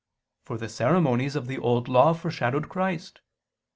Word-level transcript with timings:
For 0.41 0.57
the 0.57 0.67
ceremonies 0.67 1.35
of 1.35 1.45
the 1.45 1.59
Old 1.59 1.87
Law 1.87 2.13
foreshadowed 2.13 2.69
Christ. 2.69 3.21